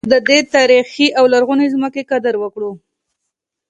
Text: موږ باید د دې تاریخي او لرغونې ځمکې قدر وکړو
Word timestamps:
موږ 0.03 0.07
باید 0.11 0.21
د 0.21 0.25
دې 0.29 0.39
تاریخي 0.55 1.07
او 1.17 1.23
لرغونې 1.33 1.67
ځمکې 1.75 2.01
قدر 2.11 2.33
وکړو 2.39 2.71